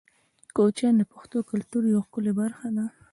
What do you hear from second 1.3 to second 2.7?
د کلتور یوه ښکلې برخه